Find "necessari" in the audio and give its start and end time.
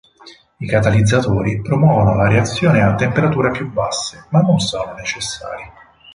4.95-5.61